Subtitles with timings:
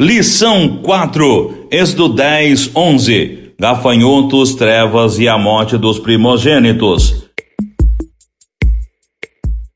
[0.00, 3.54] Lição 4, Êxodo 10, 11.
[3.58, 7.24] Gafanhotos, trevas e a morte dos primogênitos.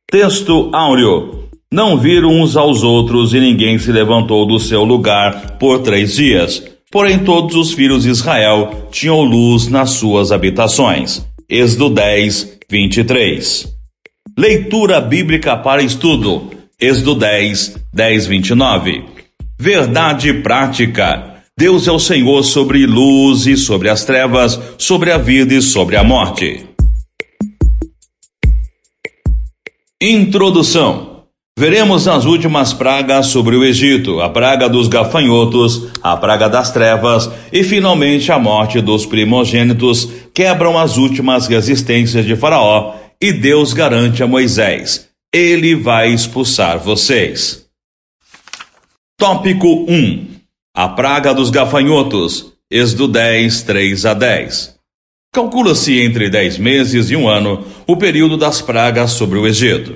[0.08, 1.48] Texto áureo.
[1.72, 6.62] Não viram uns aos outros e ninguém se levantou do seu lugar por três dias.
[6.88, 11.26] Porém, todos os filhos de Israel tinham luz nas suas habitações.
[11.50, 13.74] Êxodo 10, 23.
[14.38, 16.48] Leitura bíblica para estudo.
[16.80, 19.21] Êxodo 10, 10, 29.
[19.62, 21.36] Verdade prática.
[21.56, 25.94] Deus é o Senhor sobre luz e sobre as trevas, sobre a vida e sobre
[25.94, 26.66] a morte.
[30.02, 31.26] Introdução.
[31.56, 37.30] Veremos as últimas pragas sobre o Egito, a praga dos gafanhotos, a praga das trevas
[37.52, 44.24] e finalmente a morte dos primogênitos quebram as últimas resistências de Faraó e Deus garante
[44.24, 47.61] a Moisés: ele vai expulsar vocês.
[49.22, 50.30] Tópico 1
[50.74, 54.74] A praga dos gafanhotos, Êxodo 10, 3 a 10.
[55.32, 59.94] Calcula-se entre 10 meses e um ano o período das pragas sobre o Egito.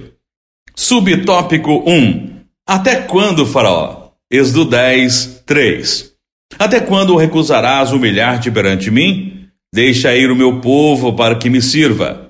[0.76, 4.10] Subtópico 1 Até quando, Faraó?
[4.30, 6.12] Êxodo 10, 3.
[6.56, 9.48] Até quando recusarás humilhar-te perante mim?
[9.74, 12.26] Deixa ir o meu povo para que me sirva.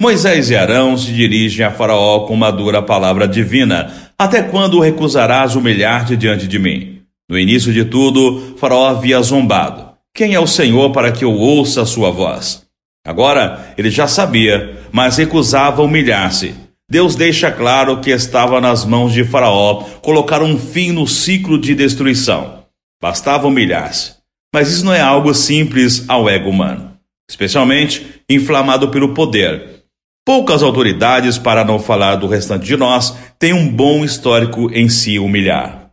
[0.00, 5.56] Moisés e Arão se dirigem a Faraó com uma dura palavra divina, até quando recusarás
[5.56, 7.00] humilhar-te diante de mim?
[7.26, 9.94] No início de tudo, Faraó havia zombado.
[10.14, 12.66] Quem é o Senhor para que eu ouça a sua voz?
[13.02, 16.54] Agora ele já sabia, mas recusava humilhar-se.
[16.86, 21.74] Deus deixa claro que estava nas mãos de Faraó colocar um fim no ciclo de
[21.74, 22.64] destruição.
[23.00, 24.16] Bastava humilhar-se.
[24.54, 26.92] Mas isso não é algo simples ao ego humano,
[27.26, 29.79] especialmente inflamado pelo poder
[30.24, 35.18] Poucas autoridades, para não falar do restante de nós, têm um bom histórico em se
[35.18, 35.90] humilhar.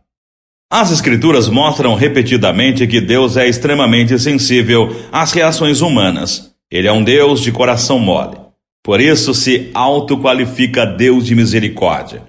[0.70, 6.52] As Escrituras mostram repetidamente que Deus é extremamente sensível às reações humanas.
[6.70, 8.36] Ele é um Deus de coração mole.
[8.84, 12.22] Por isso se autoqualifica Deus de misericórdia.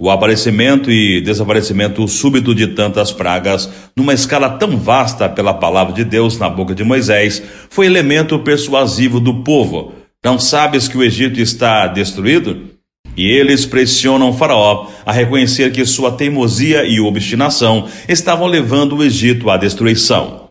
[0.00, 6.04] O aparecimento e desaparecimento súbito de tantas pragas, numa escala tão vasta pela palavra de
[6.04, 9.92] Deus na boca de Moisés, foi elemento persuasivo do povo,
[10.28, 12.68] não sabes que o Egito está destruído?
[13.16, 19.48] E eles pressionam Faraó a reconhecer que sua teimosia e obstinação estavam levando o Egito
[19.48, 20.50] à destruição.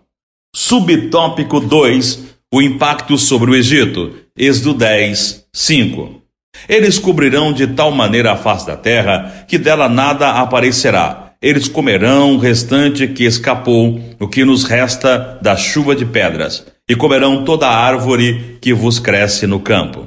[0.55, 4.15] Subtópico 2 O impacto sobre o Egito.
[4.35, 6.23] Êxodo 10, 5.
[6.67, 11.35] Eles cobrirão de tal maneira a face da terra que dela nada aparecerá.
[11.39, 16.95] Eles comerão o restante que escapou, o que nos resta da chuva de pedras e
[16.95, 20.05] comerão toda árvore que vos cresce no campo.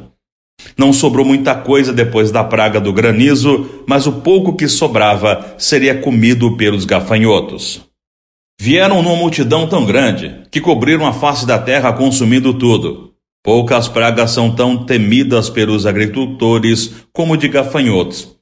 [0.76, 6.00] Não sobrou muita coisa depois da praga do granizo, mas o pouco que sobrava seria
[6.00, 7.82] comido pelos gafanhotos.
[8.60, 13.14] Vieram numa multidão tão grande que cobriram a face da terra consumindo tudo.
[13.42, 18.36] Poucas pragas são tão temidas pelos agricultores como de gafanhotos.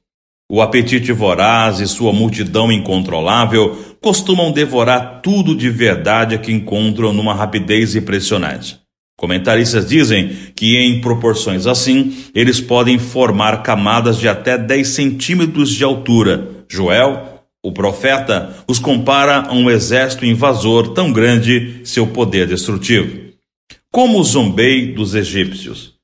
[0.51, 7.33] O apetite voraz e sua multidão incontrolável costumam devorar tudo de verdade que encontram numa
[7.33, 8.79] rapidez impressionante.
[9.17, 15.83] Comentaristas dizem que, em proporções assim, eles podem formar camadas de até 10 centímetros de
[15.83, 16.63] altura.
[16.69, 23.29] Joel, o profeta, os compara a um exército invasor tão grande seu poder destrutivo.
[23.91, 25.95] Como zombei dos egípcios.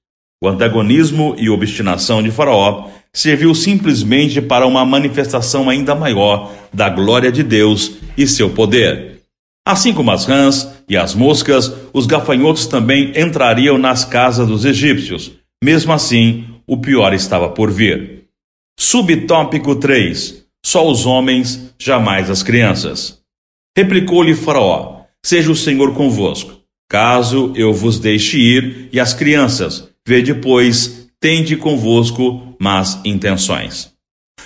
[0.44, 7.32] O antagonismo e obstinação de Faraó serviu simplesmente para uma manifestação ainda maior da glória
[7.32, 9.22] de Deus e seu poder.
[9.66, 15.32] Assim como as rãs e as moscas, os gafanhotos também entrariam nas casas dos egípcios.
[15.64, 18.26] Mesmo assim, o pior estava por vir.
[18.78, 20.44] Subtópico 3.
[20.64, 23.20] Só os homens, jamais as crianças.
[23.76, 26.60] Replicou-lhe Faraó: Seja o Senhor convosco.
[26.90, 30.95] Caso eu vos deixe ir, e as crianças, vê depois
[31.26, 33.92] tende convosco más intenções.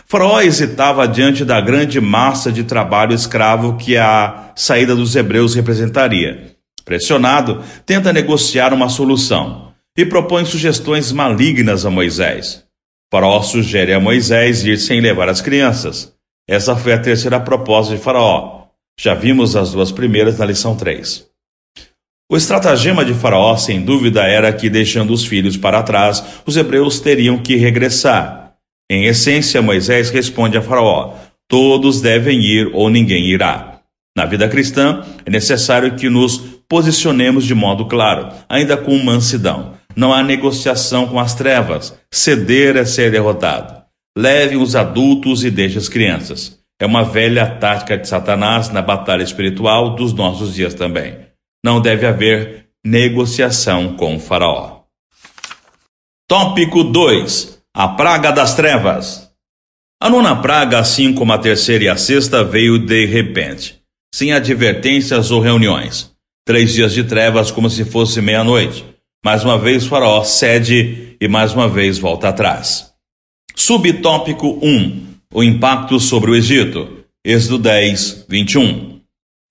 [0.06, 6.56] Faraó hesitava diante da grande massa de trabalho escravo que a saída dos hebreus representaria.
[6.86, 12.64] Pressionado, tenta negociar uma solução e propõe sugestões malignas a Moisés.
[13.12, 16.14] Faraó sugere a Moisés ir sem levar as crianças.
[16.48, 18.68] Essa foi a terceira proposta de Faraó.
[18.98, 21.29] Já vimos as duas primeiras na lição 3.
[22.32, 27.00] O estratagema de Faraó, sem dúvida, era que, deixando os filhos para trás, os hebreus
[27.00, 28.54] teriam que regressar.
[28.88, 31.16] Em essência, Moisés responde a Faraó:
[31.48, 33.80] todos devem ir ou ninguém irá.
[34.16, 36.38] Na vida cristã, é necessário que nos
[36.70, 39.74] posicionemos de modo claro, ainda com mansidão.
[39.96, 41.98] Não há negociação com as trevas.
[42.12, 43.82] Ceder é ser derrotado.
[44.16, 46.60] Leve os adultos e deixe as crianças.
[46.80, 51.29] É uma velha tática de Satanás na batalha espiritual dos nossos dias também.
[51.64, 54.84] Não deve haver negociação com o Faraó.
[56.28, 59.30] Tópico 2: A Praga das Trevas.
[60.02, 63.82] A nona praga, assim como a terceira e a sexta, veio de repente,
[64.16, 66.12] sem advertências ou reuniões.
[66.46, 68.86] Três dias de trevas, como se fosse meia-noite.
[69.24, 72.94] Mais uma vez, Faraó cede e mais uma vez volta atrás.
[73.54, 77.04] Subtópico 1: O impacto sobre o Egito.
[77.26, 79.02] Êxodo 10, 21.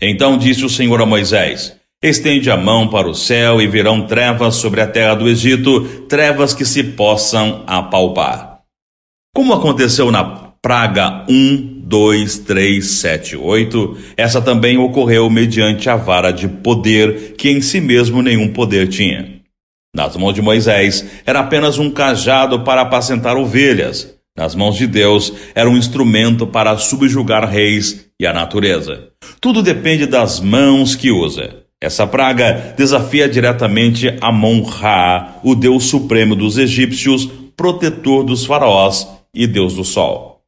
[0.01, 4.55] Então disse o Senhor a Moisés: Estende a mão para o céu e virão trevas
[4.55, 8.61] sobre a terra do Egito, trevas que se possam apalpar.
[9.35, 10.25] Como aconteceu na
[10.63, 17.51] praga 1, 2, 3, 7, 8, essa também ocorreu mediante a vara de poder, que
[17.51, 19.41] em si mesmo nenhum poder tinha.
[19.93, 24.15] Nas mãos de Moisés era apenas um cajado para apacentar ovelhas.
[24.37, 29.09] Nas mãos de Deus era um instrumento para subjugar reis e a natureza.
[29.41, 31.67] Tudo depende das mãos que usa.
[31.81, 37.27] Essa praga desafia diretamente Amon-Ra, o deus supremo dos egípcios,
[37.57, 40.43] protetor dos faraós e deus do sol.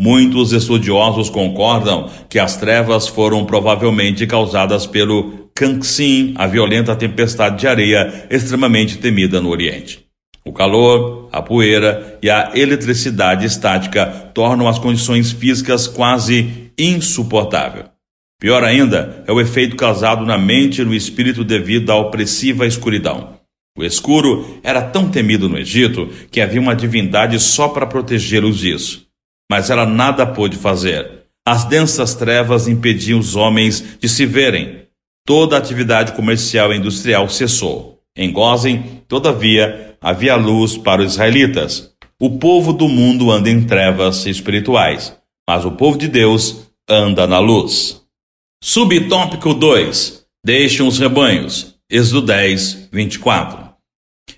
[0.00, 7.68] Muitos estudiosos concordam que as trevas foram provavelmente causadas pelo Kangxin, a violenta tempestade de
[7.68, 10.06] areia extremamente temida no Oriente.
[10.42, 17.91] O calor, a poeira e a eletricidade estática tornam as condições físicas quase insuportáveis.
[18.42, 23.34] Pior ainda é o efeito causado na mente e no espírito devido à opressiva escuridão.
[23.78, 29.06] O escuro era tão temido no Egito que havia uma divindade só para protegê-los disso.
[29.48, 31.08] Mas ela nada pôde fazer.
[31.46, 34.86] As densas trevas impediam os homens de se verem,
[35.24, 38.00] toda a atividade comercial e industrial cessou.
[38.16, 41.92] Em Gozen, todavia, havia luz para os israelitas.
[42.20, 45.16] O povo do mundo anda em trevas espirituais,
[45.48, 48.01] mas o povo de Deus anda na luz.
[48.64, 50.22] Subtópico 2.
[50.46, 51.74] Deixem os rebanhos.
[51.90, 53.58] Êxodo 10, 24.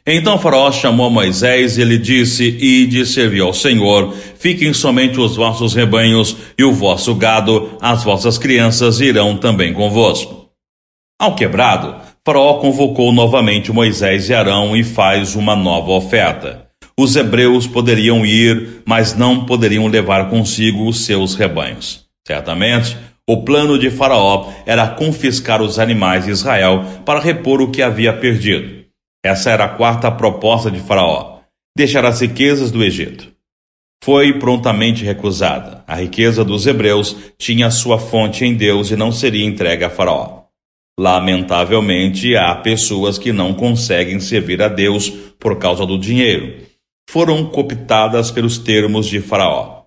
[0.07, 5.75] Então Faraó chamou Moisés e lhe disse: Ide servir ao Senhor, fiquem somente os vossos
[5.75, 10.49] rebanhos e o vosso gado, as vossas crianças irão também convosco.
[11.21, 11.95] Ao quebrado,
[12.25, 16.67] Faraó convocou novamente Moisés e Arão e faz uma nova oferta.
[16.99, 22.07] Os hebreus poderiam ir, mas não poderiam levar consigo os seus rebanhos.
[22.27, 22.97] Certamente,
[23.29, 28.13] o plano de Faraó era confiscar os animais de Israel para repor o que havia
[28.13, 28.85] perdido.
[29.25, 31.41] Essa era a quarta proposta de Faraó:
[31.77, 33.33] deixar as riquezas do Egito.
[34.03, 35.83] Foi prontamente recusada.
[35.87, 40.45] A riqueza dos hebreus tinha sua fonte em Deus e não seria entregue a Faraó.
[41.01, 45.09] Lamentavelmente, há pessoas que não conseguem servir a Deus
[45.41, 46.63] por causa do dinheiro.
[47.09, 49.84] Foram cooptadas pelos termos de Faraó.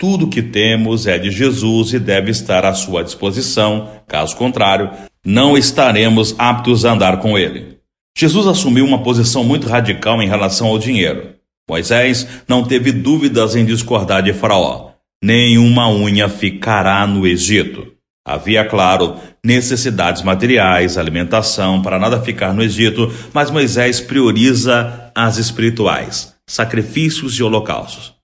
[0.00, 4.90] Tudo que temos é de Jesus e deve estar à sua disposição, caso contrário,
[5.26, 7.78] não estaremos aptos a andar com ele.
[8.16, 11.34] Jesus assumiu uma posição muito radical em relação ao dinheiro.
[11.68, 14.92] Moisés não teve dúvidas em discordar de Faraó.
[15.22, 17.92] Nenhuma unha ficará no Egito.
[18.24, 26.36] Havia, claro, necessidades materiais, alimentação, para nada ficar no Egito, mas Moisés prioriza as espirituais,
[26.46, 28.14] sacrifícios e holocaustos.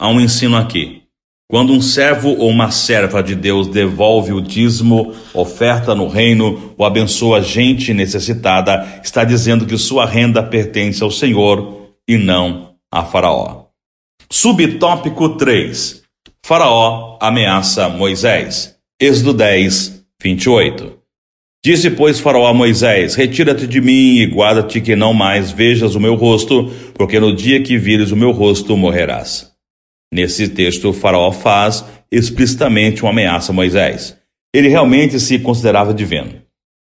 [0.00, 0.99] Há um ensino aqui.
[1.50, 6.86] Quando um servo ou uma serva de Deus devolve o dízimo, oferta no reino ou
[6.86, 13.64] abençoa gente necessitada, está dizendo que sua renda pertence ao Senhor e não a Faraó.
[14.30, 16.02] Subtópico 3.
[16.46, 18.76] Faraó ameaça Moisés.
[19.00, 20.98] Êxodo 10, 28.
[21.64, 26.00] Disse, pois, Faraó a Moisés: Retira-te de mim e guarda-te que não mais vejas o
[26.00, 29.49] meu rosto, porque no dia que vires o meu rosto morrerás.
[30.12, 34.16] Nesse texto, Faraó faz explicitamente uma ameaça a Moisés.
[34.52, 36.42] Ele realmente se considerava divino.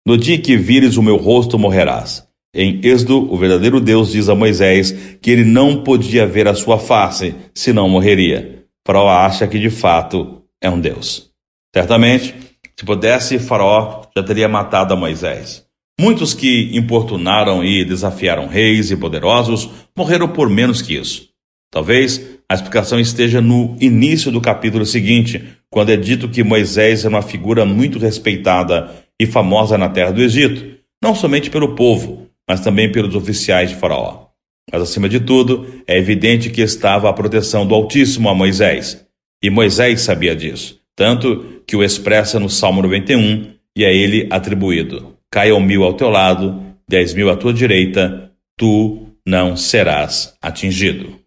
[0.06, 2.26] No dia que vires o meu rosto morrerás.
[2.54, 6.78] Em Êxodo, o verdadeiro Deus diz a Moisés que ele não podia ver a sua
[6.78, 8.64] face, senão morreria.
[8.86, 11.30] Faraó acha que de fato é um Deus.
[11.74, 12.34] Certamente,
[12.76, 15.64] se pudesse, Faraó já teria matado a Moisés.
[16.00, 21.28] Muitos que importunaram e desafiaram reis e poderosos morreram por menos que isso.
[21.70, 27.14] Talvez a explicação esteja no início do capítulo seguinte, quando é dito que Moisés era
[27.14, 28.90] uma figura muito respeitada
[29.20, 33.76] e famosa na terra do Egito, não somente pelo povo, mas também pelos oficiais de
[33.76, 34.26] Faraó.
[34.72, 39.06] Mas acima de tudo, é evidente que estava a proteção do Altíssimo a Moisés.
[39.42, 45.16] E Moisés sabia disso tanto que o expressa no Salmo 91 e é ele atribuído:
[45.30, 51.18] Caiam mil ao teu lado, dez mil à tua direita, tu não serás atingido.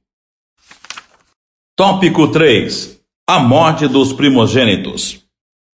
[1.75, 5.21] Tópico 3: A morte dos primogênitos.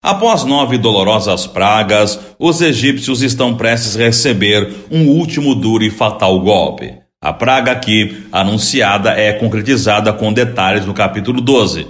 [0.04, 6.40] Após nove dolorosas pragas, os egípcios estão prestes a receber um último duro e fatal
[6.40, 6.98] golpe.
[7.22, 11.86] A praga aqui anunciada é concretizada com detalhes no capítulo 12,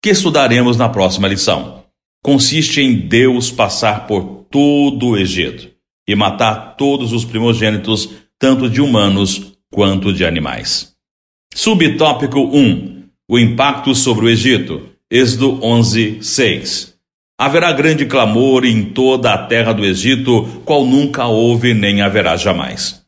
[0.00, 1.82] que estudaremos na próxima lição.
[2.22, 5.68] Consiste em Deus passar por todo o Egito
[6.08, 10.92] e matar todos os primogênitos, tanto de humanos quanto de animais.
[11.52, 12.97] Subtópico 1:
[13.30, 14.88] O impacto sobre o Egito.
[15.10, 16.94] Êxodo 11, 6.
[17.38, 23.02] Haverá grande clamor em toda a terra do Egito, qual nunca houve nem haverá jamais.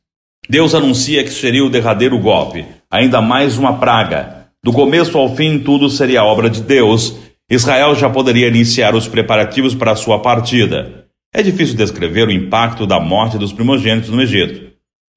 [0.47, 4.49] Deus anuncia que seria o derradeiro golpe, ainda mais uma praga.
[4.62, 7.17] Do começo ao fim, tudo seria obra de Deus.
[7.50, 11.07] Israel já poderia iniciar os preparativos para sua partida.
[11.33, 14.70] É difícil descrever o impacto da morte dos primogênitos no Egito.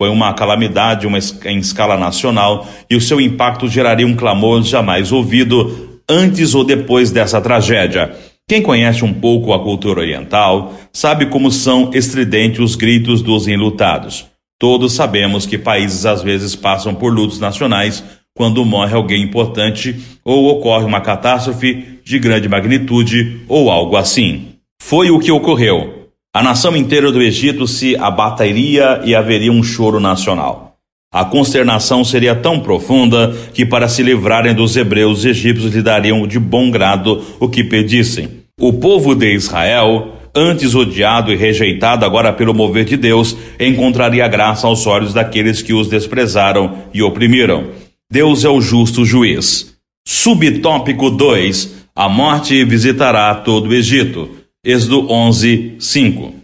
[0.03, 5.13] Foi uma calamidade uma, em escala nacional e o seu impacto geraria um clamor jamais
[5.13, 8.13] ouvido antes ou depois dessa tragédia.
[8.45, 14.25] Quem conhece um pouco a cultura oriental sabe como são estridentes os gritos dos enlutados.
[14.59, 18.03] Todos sabemos que países às vezes passam por lutos nacionais
[18.35, 24.49] quando morre alguém importante ou ocorre uma catástrofe de grande magnitude ou algo assim.
[24.81, 26.02] Foi o que ocorreu.
[26.35, 30.77] A nação inteira do Egito se abateria e haveria um choro nacional.
[31.13, 36.25] A consternação seria tão profunda que, para se livrarem dos hebreus, os egípcios lhe dariam
[36.25, 38.45] de bom grado o que pedissem.
[38.59, 44.65] O povo de Israel, antes odiado e rejeitado agora pelo mover de Deus, encontraria graça
[44.65, 47.67] aos olhos daqueles que os desprezaram e oprimiram.
[48.11, 49.75] Deus é o justo juiz.
[50.07, 54.42] Subtópico 2: A morte visitará todo o Egito.
[54.65, 56.35] Êxodo 11, 5.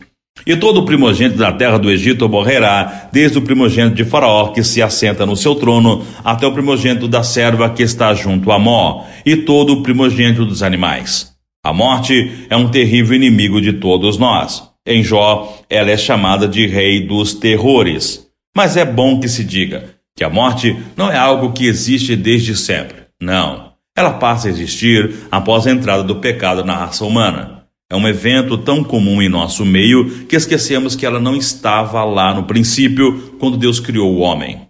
[0.46, 4.82] E todo primogênito da terra do Egito morrerá, desde o primogênito de Faraó, que se
[4.82, 9.38] assenta no seu trono, até o primogênito da serva que está junto a Mó, e
[9.38, 11.32] todo o primogênito dos animais.
[11.64, 14.70] A morte é um terrível inimigo de todos nós.
[14.86, 18.28] Em Jó, ela é chamada de rei dos terrores.
[18.54, 22.54] Mas é bom que se diga que a morte não é algo que existe desde
[22.54, 22.98] sempre.
[23.22, 23.72] Não.
[23.96, 27.59] Ela passa a existir após a entrada do pecado na raça humana.
[27.92, 32.32] É um evento tão comum em nosso meio que esquecemos que ela não estava lá
[32.36, 34.62] no princípio, quando Deus criou o homem.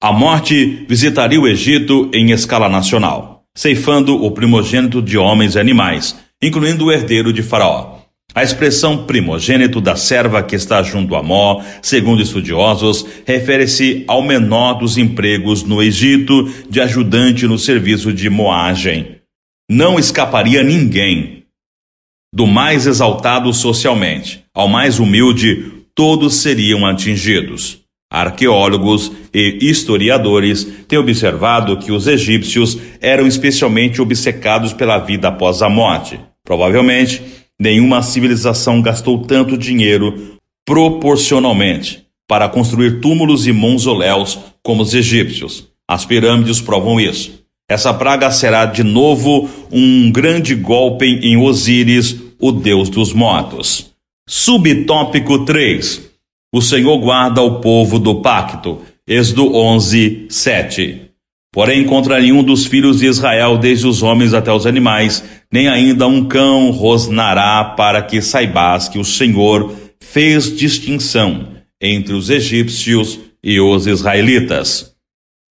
[0.00, 6.16] A morte visitaria o Egito em escala nacional, ceifando o primogênito de homens e animais,
[6.40, 7.98] incluindo o herdeiro de Faraó.
[8.32, 14.74] A expressão primogênito da serva que está junto a Mó, segundo estudiosos, refere-se ao menor
[14.74, 19.16] dos empregos no Egito de ajudante no serviço de moagem.
[19.68, 21.39] Não escaparia ninguém,
[22.32, 27.80] do mais exaltado socialmente ao mais humilde, todos seriam atingidos.
[28.12, 35.68] Arqueólogos e historiadores têm observado que os egípcios eram especialmente obcecados pela vida após a
[35.68, 36.18] morte.
[36.44, 37.22] Provavelmente,
[37.58, 45.68] nenhuma civilização gastou tanto dinheiro proporcionalmente para construir túmulos e mausoléus como os egípcios.
[45.88, 47.39] As pirâmides provam isso.
[47.70, 53.92] Essa praga será de novo um grande golpe em Osíris, o deus dos mortos.
[54.28, 56.10] Subtópico 3.
[56.52, 58.80] O Senhor guarda o povo do pacto.
[59.06, 61.02] Êxodo 11, 7.
[61.52, 65.22] Porém, contra nenhum dos filhos de Israel, desde os homens até os animais,
[65.52, 71.46] nem ainda um cão rosnará, para que saibas que o Senhor fez distinção
[71.80, 74.89] entre os egípcios e os israelitas.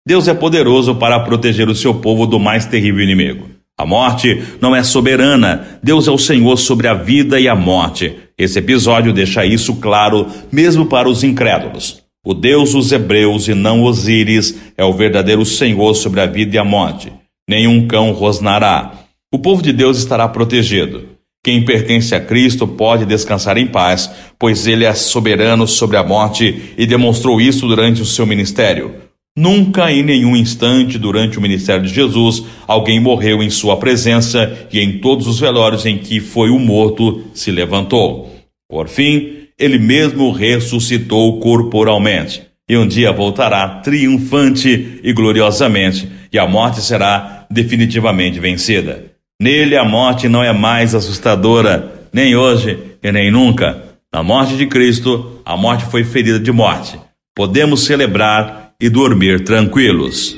[0.10, 3.48] Deus é poderoso para proteger o seu povo do mais terrível inimigo.
[3.78, 8.16] A morte não é soberana, Deus é o Senhor sobre a vida e a morte.
[8.36, 12.02] Esse episódio deixa isso claro, mesmo para os incrédulos.
[12.26, 16.58] O Deus dos Hebreus e não Osíris é o verdadeiro Senhor sobre a vida e
[16.58, 17.14] a morte.
[17.48, 18.94] Nenhum cão rosnará.
[19.32, 21.08] O povo de Deus estará protegido.
[21.44, 26.74] Quem pertence a Cristo pode descansar em paz, pois ele é soberano sobre a morte
[26.76, 29.08] e demonstrou isso durante o seu ministério.
[29.40, 34.82] Nunca em nenhum instante durante o ministério de Jesus alguém morreu em sua presença e
[34.82, 38.36] em todos os velórios em que foi o morto se levantou.
[38.70, 46.46] Por fim, ele mesmo ressuscitou corporalmente e um dia voltará triunfante e gloriosamente e a
[46.46, 49.06] morte será definitivamente vencida.
[49.42, 53.86] Nele a morte não é mais assustadora, nem hoje e nem nunca.
[54.14, 57.00] Na morte de Cristo, a morte foi ferida de morte.
[57.34, 60.38] Podemos celebrar e dormir tranquilos.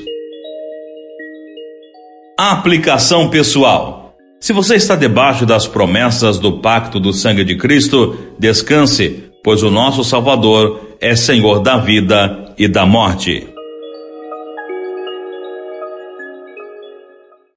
[2.36, 4.16] Aplicação pessoal.
[4.40, 9.70] Se você está debaixo das promessas do pacto do sangue de Cristo, descanse, pois o
[9.70, 13.51] nosso Salvador é Senhor da vida e da morte.